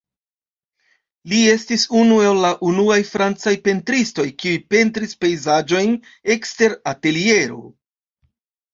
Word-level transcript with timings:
Li 1.33 1.41
estis 1.55 1.83
unu 1.99 2.17
el 2.29 2.41
la 2.47 2.51
unuaj 2.71 2.97
francaj 3.11 3.55
pentristoj 3.69 4.27
kiuj 4.43 4.57
pentris 4.75 5.17
pejzaĝojn 5.23 5.97
ekster 6.39 6.79
ateliero. 6.97 7.65